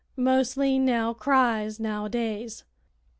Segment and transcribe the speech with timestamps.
[0.17, 2.63] Mostly Nell cries, nowadays."